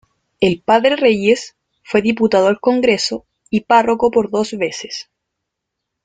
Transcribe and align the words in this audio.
El 0.39 0.63
Padre 0.65 0.95
Reyes 0.95 1.55
fue 1.83 2.01
Diputado 2.01 2.47
al 2.47 2.59
Congreso 2.59 3.27
y 3.51 3.59
Párroco 3.61 4.09
por 4.09 4.31
dos 4.31 4.53
veces. 4.57 5.11